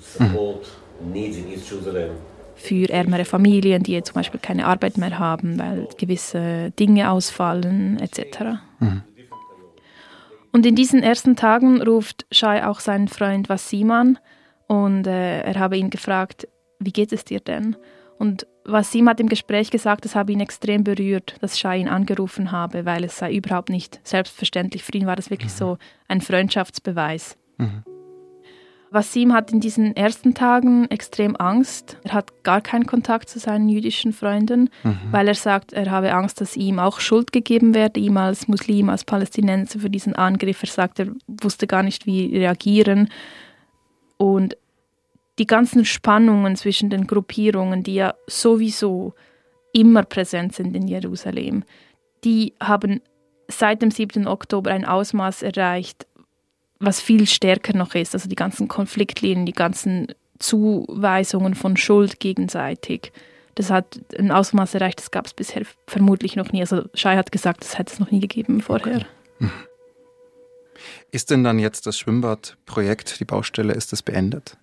Für 2.55 2.89
ärmere 2.89 3.25
Familien, 3.25 3.83
die 3.83 4.01
zum 4.03 4.15
Beispiel 4.15 4.39
keine 4.39 4.65
Arbeit 4.65 4.97
mehr 4.97 5.17
haben, 5.17 5.57
weil 5.59 5.87
gewisse 5.97 6.71
Dinge 6.71 7.11
ausfallen, 7.11 7.99
etc. 7.99 8.59
Mhm. 8.79 9.03
Und 10.51 10.65
in 10.65 10.75
diesen 10.75 11.01
ersten 11.01 11.35
Tagen 11.35 11.81
ruft 11.81 12.25
Shai 12.31 12.65
auch 12.65 12.79
seinen 12.79 13.07
Freund 13.07 13.49
Wassim 13.49 13.89
an 13.91 14.19
und 14.67 15.07
äh, 15.07 15.41
er 15.41 15.59
habe 15.59 15.77
ihn 15.77 15.89
gefragt, 15.89 16.47
wie 16.79 16.91
geht 16.91 17.13
es 17.13 17.23
dir 17.23 17.39
denn? 17.39 17.75
Und 18.17 18.47
Wasim 18.65 19.09
hat 19.09 19.19
im 19.19 19.27
Gespräch 19.27 19.71
gesagt, 19.71 20.05
es 20.05 20.15
habe 20.15 20.31
ihn 20.31 20.39
extrem 20.39 20.83
berührt, 20.83 21.35
dass 21.41 21.59
Shai 21.59 21.79
ihn 21.79 21.87
angerufen 21.87 22.51
habe, 22.51 22.85
weil 22.85 23.03
es 23.03 23.17
sei 23.17 23.33
überhaupt 23.33 23.69
nicht 23.69 23.99
selbstverständlich. 24.03 24.83
Für 24.83 24.93
ihn 24.93 25.07
war 25.07 25.15
das 25.15 25.29
wirklich 25.29 25.51
mhm. 25.53 25.57
so 25.57 25.77
ein 26.07 26.21
Freundschaftsbeweis. 26.21 27.37
Mhm. 27.57 27.83
Wasim 28.91 29.31
hat 29.33 29.53
in 29.53 29.61
diesen 29.61 29.95
ersten 29.95 30.33
Tagen 30.33 30.91
extrem 30.91 31.37
Angst. 31.37 31.97
Er 32.03 32.11
hat 32.11 32.43
gar 32.43 32.59
keinen 32.59 32.85
Kontakt 32.85 33.29
zu 33.29 33.39
seinen 33.39 33.69
jüdischen 33.69 34.11
Freunden, 34.11 34.69
mhm. 34.83 34.99
weil 35.11 35.29
er 35.29 35.35
sagt, 35.35 35.71
er 35.71 35.89
habe 35.89 36.13
Angst, 36.13 36.41
dass 36.41 36.57
ihm 36.57 36.77
auch 36.77 36.99
Schuld 36.99 37.31
gegeben 37.31 37.73
werde, 37.73 38.01
ihm 38.01 38.17
als 38.17 38.49
Muslim, 38.49 38.89
als 38.89 39.05
Palästinenser 39.05 39.79
für 39.79 39.89
diesen 39.89 40.13
Angriff. 40.13 40.61
Er 40.61 40.69
sagt, 40.69 40.99
er 40.99 41.07
wusste 41.25 41.67
gar 41.67 41.83
nicht, 41.83 42.05
wie 42.05 42.37
reagieren. 42.37 43.09
Und 44.17 44.57
die 45.41 45.47
ganzen 45.47 45.85
Spannungen 45.85 46.55
zwischen 46.55 46.91
den 46.91 47.07
Gruppierungen, 47.07 47.81
die 47.81 47.95
ja 47.95 48.13
sowieso 48.27 49.15
immer 49.73 50.03
präsent 50.03 50.53
sind 50.53 50.75
in 50.75 50.87
Jerusalem, 50.87 51.63
die 52.23 52.53
haben 52.61 53.01
seit 53.47 53.81
dem 53.81 53.89
7. 53.89 54.27
Oktober 54.27 54.69
ein 54.69 54.85
Ausmaß 54.85 55.41
erreicht, 55.41 56.05
was 56.79 57.01
viel 57.01 57.25
stärker 57.25 57.75
noch 57.75 57.95
ist. 57.95 58.13
Also 58.13 58.29
die 58.29 58.35
ganzen 58.35 58.67
Konfliktlinien, 58.67 59.47
die 59.47 59.53
ganzen 59.53 60.13
Zuweisungen 60.37 61.55
von 61.55 61.75
Schuld 61.75 62.19
gegenseitig. 62.19 63.11
Das 63.55 63.71
hat 63.71 63.99
ein 64.19 64.29
Ausmaß 64.29 64.75
erreicht, 64.75 64.99
das 64.99 65.09
gab 65.09 65.25
es 65.25 65.33
bisher 65.33 65.63
vermutlich 65.87 66.35
noch 66.35 66.51
nie. 66.51 66.61
Also 66.61 66.83
Schei 66.93 67.15
hat 67.17 67.31
gesagt, 67.31 67.63
das 67.63 67.79
hätte 67.79 67.91
es 67.91 67.99
noch 67.99 68.11
nie 68.11 68.19
gegeben 68.19 68.61
vorher. 68.61 69.07
Okay. 69.39 69.49
Ist 71.09 71.31
denn 71.31 71.43
dann 71.43 71.57
jetzt 71.57 71.87
das 71.87 71.97
Schwimmbadprojekt, 71.97 73.19
die 73.19 73.25
Baustelle, 73.25 73.73
ist 73.73 73.91
das 73.91 74.03
beendet? 74.03 74.55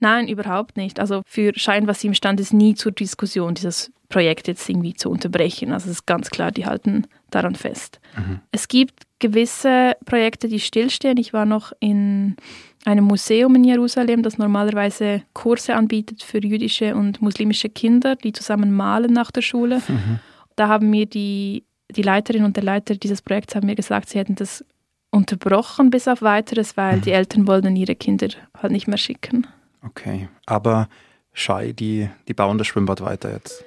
Nein, 0.00 0.28
überhaupt 0.28 0.76
nicht. 0.76 1.00
Also 1.00 1.22
für 1.26 1.52
Schein 1.56 1.86
was 1.86 2.02
ihm 2.04 2.14
stand 2.14 2.40
es 2.40 2.52
nie 2.52 2.74
zur 2.74 2.92
Diskussion, 2.92 3.54
dieses 3.54 3.92
Projekt 4.08 4.48
jetzt 4.48 4.68
irgendwie 4.68 4.94
zu 4.94 5.10
unterbrechen. 5.10 5.72
Also 5.72 5.86
es 5.86 5.98
ist 5.98 6.06
ganz 6.06 6.30
klar, 6.30 6.52
die 6.52 6.66
halten 6.66 7.06
daran 7.30 7.54
fest. 7.54 8.00
Mhm. 8.16 8.40
Es 8.52 8.68
gibt 8.68 9.04
gewisse 9.18 9.96
Projekte, 10.04 10.48
die 10.48 10.60
stillstehen. 10.60 11.16
Ich 11.16 11.32
war 11.32 11.46
noch 11.46 11.72
in 11.80 12.36
einem 12.84 13.04
Museum 13.04 13.54
in 13.54 13.64
Jerusalem, 13.64 14.22
das 14.22 14.38
normalerweise 14.38 15.22
Kurse 15.32 15.74
anbietet 15.74 16.22
für 16.22 16.38
jüdische 16.38 16.94
und 16.94 17.22
muslimische 17.22 17.68
Kinder, 17.68 18.16
die 18.16 18.32
zusammen 18.32 18.72
malen 18.72 19.12
nach 19.12 19.30
der 19.30 19.42
Schule. 19.42 19.80
Mhm. 19.88 20.20
Da 20.56 20.68
haben 20.68 20.90
mir 20.90 21.06
die, 21.06 21.64
die 21.90 22.02
Leiterin 22.02 22.44
und 22.44 22.56
der 22.56 22.64
Leiter 22.64 22.94
dieses 22.94 23.22
Projekts 23.22 23.54
haben 23.54 23.66
mir 23.66 23.74
gesagt, 23.74 24.10
sie 24.10 24.18
hätten 24.18 24.34
das 24.34 24.64
unterbrochen 25.10 25.90
bis 25.90 26.08
auf 26.08 26.22
weiteres, 26.22 26.76
weil 26.76 26.98
mhm. 26.98 27.00
die 27.02 27.12
Eltern 27.12 27.46
wollten 27.46 27.74
ihre 27.76 27.94
Kinder 27.94 28.28
halt 28.60 28.72
nicht 28.72 28.88
mehr 28.88 28.98
schicken. 28.98 29.46
Okay, 29.86 30.28
aber 30.46 30.88
Schei, 31.36 31.72
die, 31.72 32.08
die 32.28 32.32
bauen 32.32 32.58
das 32.58 32.68
Schwimmbad 32.68 33.00
weiter 33.00 33.32
jetzt? 33.32 33.64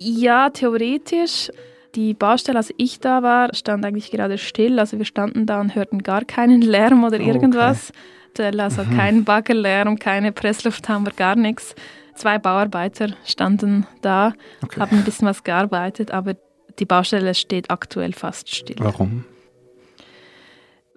Ja, 0.00 0.48
theoretisch. 0.48 1.50
Die 1.94 2.14
Baustelle, 2.14 2.58
als 2.58 2.72
ich 2.78 2.98
da 2.98 3.22
war, 3.22 3.54
stand 3.54 3.84
eigentlich 3.84 4.10
gerade 4.10 4.38
still. 4.38 4.78
Also 4.78 4.98
wir 4.98 5.04
standen 5.04 5.46
da 5.46 5.60
und 5.60 5.74
hörten 5.74 6.02
gar 6.02 6.24
keinen 6.24 6.62
Lärm 6.62 7.04
oder 7.04 7.20
irgendwas. 7.20 7.92
Okay. 8.38 8.58
Also 8.58 8.84
mhm. 8.84 8.96
kein 8.96 9.24
Baggerlärm, 9.24 9.98
keine 9.98 10.32
Presslufthammer, 10.32 11.10
gar 11.10 11.36
nichts. 11.36 11.74
Zwei 12.14 12.38
Bauarbeiter 12.38 13.14
standen 13.24 13.86
da, 14.02 14.32
okay. 14.62 14.80
haben 14.80 14.98
ein 14.98 15.04
bisschen 15.04 15.28
was 15.28 15.44
gearbeitet, 15.44 16.10
aber 16.10 16.34
die 16.78 16.84
Baustelle 16.84 17.34
steht 17.34 17.70
aktuell 17.70 18.12
fast 18.12 18.54
still. 18.54 18.76
Warum? 18.78 19.24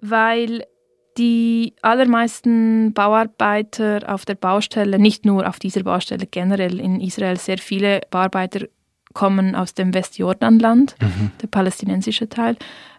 Weil 0.00 0.64
die 1.18 1.74
allermeisten 1.82 2.92
Bauarbeiter 2.92 4.02
auf 4.06 4.24
der 4.24 4.34
Baustelle, 4.34 4.98
nicht 4.98 5.24
nur 5.24 5.48
auf 5.48 5.58
dieser 5.58 5.82
Baustelle, 5.82 6.26
generell 6.26 6.78
in 6.80 7.00
Israel, 7.00 7.36
sehr 7.36 7.58
viele 7.58 8.00
Bauarbeiter 8.10 8.66
kommen 9.12 9.54
aus 9.54 9.74
dem 9.74 9.92
Westjordanland, 9.92 10.94
mhm. 11.00 11.32
der 11.42 11.48
palästinensische 11.48 12.28
Teil. 12.28 12.56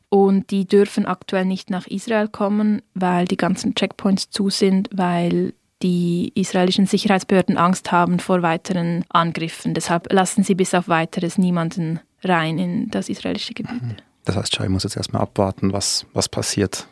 Und 0.10 0.52
die 0.52 0.66
dürfen 0.66 1.06
aktuell 1.06 1.46
nicht 1.46 1.70
nach 1.70 1.88
Israel 1.88 2.28
kommen, 2.28 2.82
weil 2.94 3.26
die 3.26 3.38
ganzen 3.38 3.76
Checkpoints 3.76 4.30
zu 4.30 4.50
sind, 4.50 4.90
weil 4.92 5.54
die 5.82 6.32
israelischen 6.36 6.86
Sicherheitsbehörden 6.86 7.58
Angst 7.58 7.92
haben 7.92 8.20
vor 8.20 8.42
weiteren 8.42 9.06
Angriffen. 9.10 9.74
Deshalb 9.74 10.12
lassen 10.12 10.44
sie 10.44 10.56
bis 10.56 10.74
auf 10.74 10.90
weiteres 10.90 11.38
niemanden 11.38 12.02
rein 12.24 12.60
in 12.60 12.90
das 12.92 13.10
israelische 13.10 13.54
Gebiet. 13.54 13.82
Mhm. 13.82 13.96
Das 14.26 14.36
heißt, 14.36 14.56
Shai 14.56 14.70
muss 14.70 14.84
jetzt 14.84 14.98
erstmal 14.98 15.24
abwarten, 15.24 15.74
was, 15.74 16.06
was 16.14 16.30
passiert. 16.30 16.88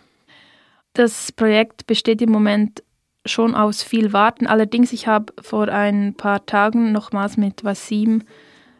Das 0.94 1.32
Projekt 1.32 1.88
besteht 1.88 2.22
im 2.22 2.32
Moment 2.32 2.84
schon 3.26 3.56
aus 3.56 3.84
viel 3.84 4.14
Warten. 4.14 4.48
Allerdings, 4.48 4.94
ich 4.94 5.08
habe 5.08 5.34
vor 5.42 5.68
ein 5.68 6.16
paar 6.16 6.46
Tagen 6.46 6.92
nochmals 6.92 7.38
mit 7.38 7.64
Wasim 7.64 8.24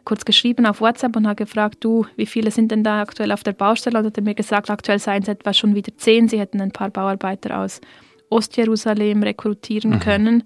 kurz 0.04 0.24
geschrieben 0.24 0.66
auf 0.66 0.80
WhatsApp 0.80 1.14
und 1.14 1.26
habe 1.26 1.36
gefragt, 1.36 1.78
du, 1.80 2.06
wie 2.16 2.26
viele 2.26 2.50
sind 2.50 2.72
denn 2.72 2.82
da 2.82 3.02
aktuell 3.02 3.32
auf 3.32 3.42
der 3.42 3.52
Baustelle? 3.52 3.98
Und 3.98 4.06
hat 4.06 4.16
er 4.16 4.24
mir 4.24 4.34
gesagt, 4.34 4.70
aktuell 4.70 4.98
seien 4.98 5.22
es 5.22 5.28
etwa 5.28 5.52
schon 5.52 5.74
wieder 5.74 5.96
zehn. 5.96 6.26
Sie 6.26 6.40
hätten 6.40 6.60
ein 6.60 6.72
paar 6.72 6.90
Bauarbeiter 6.90 7.60
aus 7.60 7.80
Ostjerusalem 8.30 9.22
rekrutieren 9.22 9.92
mhm. 9.92 10.00
können. 10.00 10.42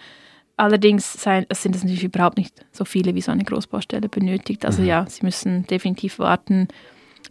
Allerdings 0.57 1.15
sind 1.15 1.47
es 1.51 1.65
natürlich 1.65 2.05
überhaupt 2.05 2.37
nicht 2.37 2.65
so 2.73 2.85
viele, 2.85 3.15
wie 3.15 3.21
so 3.21 3.33
eine 3.33 3.45
Großbaustelle 3.45 4.09
benötigt. 4.09 4.65
Also 4.67 4.83
mhm. 4.83 4.89
ja, 4.89 5.07
sie 5.09 5.25
müssen 5.25 5.67
definitiv 5.67 6.19
warten, 6.19 6.69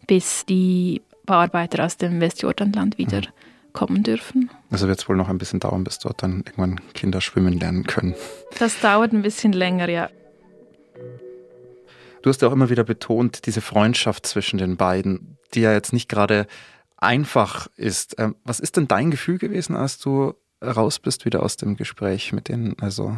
bis 0.07 0.45
die 0.45 1.01
Bauarbeiter 1.25 1.85
aus 1.85 1.97
dem 1.97 2.19
Westjordanland 2.19 2.97
wieder 2.97 3.21
mhm 3.21 3.42
kommen 3.73 4.03
dürfen. 4.03 4.49
Also 4.69 4.87
wird 4.87 4.99
es 4.99 5.09
wohl 5.09 5.15
noch 5.15 5.29
ein 5.29 5.37
bisschen 5.37 5.59
dauern, 5.59 5.83
bis 5.83 5.99
dort 5.99 6.23
dann 6.23 6.43
irgendwann 6.45 6.79
Kinder 6.93 7.21
schwimmen 7.21 7.59
lernen 7.59 7.85
können. 7.85 8.15
Das 8.59 8.79
dauert 8.79 9.13
ein 9.13 9.21
bisschen 9.21 9.53
länger, 9.53 9.89
ja. 9.89 10.09
Du 12.21 12.29
hast 12.29 12.41
ja 12.41 12.47
auch 12.47 12.53
immer 12.53 12.69
wieder 12.69 12.85
betont, 12.85 13.45
diese 13.45 13.59
Freundschaft 13.59 14.25
zwischen 14.25 14.57
den 14.57 14.77
beiden, 14.77 15.37
die 15.53 15.61
ja 15.61 15.73
jetzt 15.73 15.91
nicht 15.91 16.07
gerade 16.07 16.47
einfach 16.97 17.67
ist. 17.75 18.15
Ähm, 18.17 18.35
was 18.45 18.61
ist 18.61 18.77
denn 18.77 18.87
dein 18.87 19.11
Gefühl 19.11 19.37
gewesen, 19.37 19.75
als 19.75 19.99
du 19.99 20.33
raus 20.63 20.99
bist 20.99 21.25
wieder 21.25 21.43
aus 21.43 21.57
dem 21.57 21.75
Gespräch 21.75 22.31
mit 22.31 22.47
denen? 22.47 22.77
Also 22.79 23.17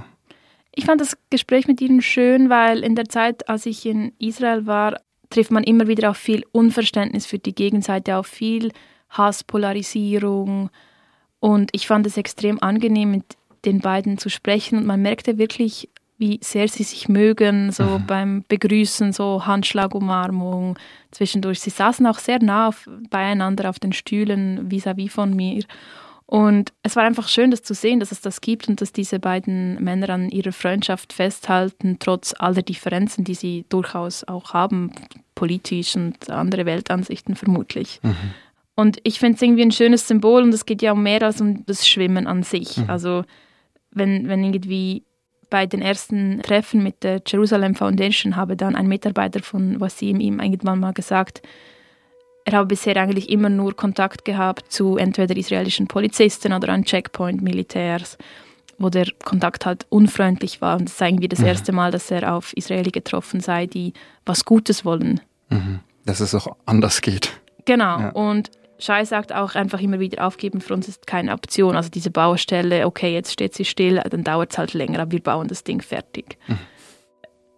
ich 0.74 0.86
fand 0.86 1.00
das 1.00 1.18
Gespräch 1.30 1.68
mit 1.68 1.80
ihnen 1.82 2.02
schön, 2.02 2.50
weil 2.50 2.84
in 2.84 2.96
der 2.96 3.08
Zeit, 3.08 3.48
als 3.48 3.66
ich 3.66 3.86
in 3.86 4.12
Israel 4.20 4.66
war, 4.66 5.00
trifft 5.30 5.52
man 5.52 5.64
immer 5.64 5.88
wieder 5.88 6.10
auf 6.10 6.18
viel 6.18 6.44
Unverständnis 6.52 7.26
für 7.26 7.40
die 7.40 7.56
Gegenseite, 7.56 8.18
auf 8.18 8.28
viel 8.28 8.72
Hasspolarisierung. 9.18 10.70
Und 11.40 11.70
ich 11.74 11.88
fand 11.88 12.08
es 12.08 12.18
extrem 12.18 12.62
angenehm, 12.62 13.12
mit 13.12 13.24
den 13.66 13.80
beiden 13.80 14.18
zu 14.18 14.30
sprechen. 14.30 14.80
Und 14.80 14.86
man 14.86 15.02
merkte 15.02 15.38
wirklich, 15.38 15.90
wie 16.18 16.40
sehr 16.42 16.68
sie 16.68 16.84
sich 16.84 17.10
mögen, 17.10 17.72
so 17.72 17.84
mhm. 17.84 18.06
beim 18.06 18.46
Begrüßen, 18.48 19.12
so 19.12 19.46
Handschlagumarmung 19.46 20.80
zwischendurch. 21.12 21.60
Sie 21.60 21.70
saßen 21.70 22.06
auch 22.08 22.20
sehr 22.20 22.42
nah 22.42 22.70
auf, 22.70 22.90
beieinander 23.10 23.70
auf 23.70 23.80
den 23.80 23.94
Stühlen 23.94 24.70
vis-à-vis 24.70 25.10
-vis 25.10 25.12
von 25.12 25.36
mir. 25.36 25.64
Und 26.28 26.74
es 26.82 26.96
war 26.96 27.04
einfach 27.04 27.28
schön, 27.28 27.52
das 27.52 27.62
zu 27.62 27.74
sehen, 27.76 28.00
dass 28.00 28.12
es 28.12 28.22
das 28.22 28.42
gibt 28.42 28.68
und 28.68 28.82
dass 28.82 28.92
diese 28.92 29.20
beiden 29.20 29.82
Männer 29.84 30.10
an 30.10 30.30
ihrer 30.30 30.54
Freundschaft 30.54 31.14
festhalten, 31.14 31.98
trotz 32.00 32.34
aller 32.38 32.64
Differenzen, 32.64 33.24
die 33.26 33.36
sie 33.36 33.66
durchaus 33.70 34.24
auch 34.24 34.54
haben, 34.54 34.92
politisch 35.36 35.96
und 35.96 36.30
andere 36.32 36.66
Weltansichten 36.66 37.36
vermutlich. 37.36 38.00
Mhm. 38.02 38.16
Und 38.76 39.00
ich 39.04 39.20
finde 39.20 39.36
es 39.36 39.42
irgendwie 39.42 39.64
ein 39.64 39.72
schönes 39.72 40.08
Symbol 40.08 40.44
und 40.44 40.54
es 40.54 40.66
geht 40.66 40.82
ja 40.82 40.92
um 40.92 41.02
mehr 41.02 41.24
als 41.24 41.40
um 41.40 41.66
das 41.66 41.88
Schwimmen 41.88 42.28
an 42.28 42.44
sich. 42.44 42.78
Mhm. 42.78 42.90
Also 42.90 43.24
wenn, 43.92 44.28
wenn 44.28 44.44
irgendwie 44.44 45.04
bei 45.50 45.66
den 45.66 45.82
ersten 45.82 46.42
Treffen 46.42 46.84
mit 46.84 47.04
der 47.04 47.22
Jerusalem 47.26 47.76
Foundation 47.76 48.36
habe 48.36 48.58
dann 48.58 48.76
ein 48.76 48.88
Mitarbeiter 48.88 49.42
von 49.42 49.80
Wasim 49.80 50.20
ihm 50.20 50.40
irgendwann 50.40 50.80
mal 50.80 50.94
gesagt, 50.94 51.42
er 52.44 52.54
habe 52.54 52.68
bisher 52.68 52.96
eigentlich 52.98 53.30
immer 53.30 53.50
nur 53.50 53.76
Kontakt 53.76 54.26
gehabt 54.26 54.72
zu 54.72 54.98
entweder 54.98 55.36
israelischen 55.36 55.88
Polizisten 55.88 56.54
oder 56.54 56.70
an 56.70 56.84
Checkpoint-Militärs, 56.86 58.18
wo 58.78 58.90
der 58.90 59.08
Kontakt 59.24 59.66
halt 59.66 59.88
unfreundlich 59.90 60.62
war. 60.62 60.78
Und 60.78 60.90
das 60.90 60.98
sei 60.98 61.10
irgendwie 61.10 61.28
das 61.28 61.40
mhm. 61.40 61.48
erste 61.48 61.72
Mal, 61.72 61.92
dass 61.92 62.12
er 62.12 62.36
auf 62.36 62.54
Israeli 62.56 62.92
getroffen 62.92 63.40
sei, 63.40 63.66
die 63.66 63.94
was 64.26 64.46
Gutes 64.46 64.86
wollen. 64.86 65.22
Mhm. 65.50 65.80
Dass 66.06 66.20
es 66.20 66.36
auch 66.36 66.56
anders 66.68 67.02
geht. 67.02 67.32
Genau. 67.66 68.00
Ja. 68.00 68.10
Und 68.10 68.52
Schei 68.78 69.06
sagt 69.06 69.34
auch 69.34 69.56
einfach 69.56 69.80
immer 69.80 70.00
wieder, 70.00 70.26
aufgeben 70.26 70.62
für 70.62 70.74
uns 70.74 70.88
ist 70.88 71.08
keine 71.08 71.34
Option. 71.34 71.76
Also 71.76 71.90
diese 71.90 72.12
Baustelle, 72.12 72.86
okay, 72.86 73.14
jetzt 73.14 73.32
steht 73.32 73.54
sie 73.54 73.66
still, 73.66 74.02
dann 74.10 74.24
dauert 74.24 74.52
es 74.52 74.58
halt 74.58 74.74
länger, 74.74 75.00
aber 75.00 75.12
wir 75.12 75.22
bauen 75.22 75.48
das 75.48 75.64
Ding 75.64 75.82
fertig. 75.82 76.38
Mhm. 76.48 76.60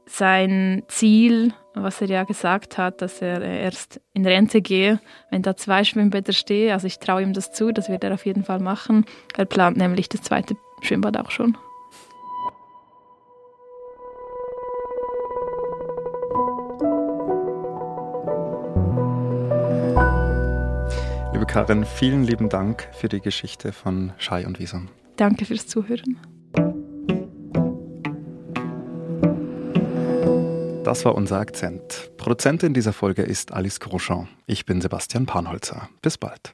Sein 0.05 0.83
Ziel 0.87 1.53
was 1.83 2.01
er 2.01 2.07
ja 2.07 2.23
gesagt 2.23 2.77
hat, 2.77 3.01
dass 3.01 3.21
er 3.21 3.41
erst 3.41 4.01
in 4.13 4.25
Rente 4.25 4.61
gehe, 4.61 4.99
wenn 5.29 5.41
da 5.41 5.55
zwei 5.55 5.83
Schwimmbäder 5.83 6.33
stehen. 6.33 6.71
Also 6.71 6.87
ich 6.87 6.99
traue 6.99 7.21
ihm 7.21 7.33
das 7.33 7.51
zu, 7.51 7.71
das 7.71 7.89
wird 7.89 8.03
er 8.03 8.13
auf 8.13 8.25
jeden 8.25 8.43
Fall 8.43 8.59
machen. 8.59 9.05
Er 9.35 9.45
plant 9.45 9.77
nämlich 9.77 10.09
das 10.09 10.21
zweite 10.21 10.55
Schwimmbad 10.81 11.17
auch 11.17 11.31
schon. 11.31 11.57
Karin, 21.47 21.85
vielen 21.85 22.23
lieben 22.23 22.49
Dank 22.49 22.89
für 22.91 23.07
die 23.07 23.21
Geschichte 23.21 23.71
von 23.71 24.11
Schei 24.17 24.45
und 24.45 24.59
Wiesam. 24.59 24.89
Danke 25.15 25.45
fürs 25.45 25.65
Zuhören. 25.65 26.19
Das 30.83 31.03
war 31.05 31.15
unser 31.15 31.39
Akzent. 31.39 32.11
Produzentin 32.17 32.73
dieser 32.73 32.93
Folge 32.93 33.23
ist 33.23 33.53
Alice 33.53 33.79
Grosjean. 33.79 34.27
Ich 34.45 34.65
bin 34.65 34.81
Sebastian 34.81 35.25
Panholzer. 35.25 35.89
Bis 36.01 36.17
bald. 36.17 36.53